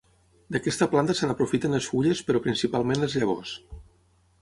[0.55, 3.57] D'aquesta planta se n'aprofiten les fulles però principalment les llavors.